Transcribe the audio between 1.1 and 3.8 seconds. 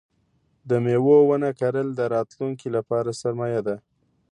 ونه کرل د راتلونکي لپاره سرمایه ده.